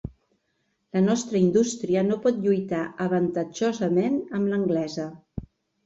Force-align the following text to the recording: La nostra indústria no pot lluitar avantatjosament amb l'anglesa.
La 0.97 1.03
nostra 1.07 1.41
indústria 1.41 2.03
no 2.09 2.19
pot 2.25 2.41
lluitar 2.47 2.83
avantatjosament 3.09 4.21
amb 4.41 4.53
l'anglesa. 4.55 5.11